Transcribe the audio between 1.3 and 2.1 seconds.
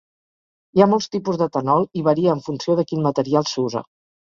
d'etanol i